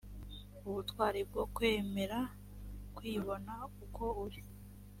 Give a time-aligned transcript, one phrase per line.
[0.67, 2.19] ubutwari bwo kwemera
[2.95, 3.53] kwibona
[3.85, 4.41] uko uri